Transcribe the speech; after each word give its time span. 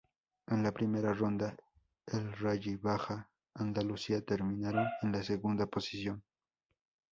En 0.53 0.63
la 0.63 0.71
primera 0.71 1.13
ronda, 1.13 1.55
el 2.07 2.31
Rally 2.33 2.75
Baja 2.75 3.29
Andalucía 3.53 4.25
terminaron 4.25 4.87
en 5.03 5.11
la 5.11 5.21
segunda 5.21 5.67
posición. 5.67 6.23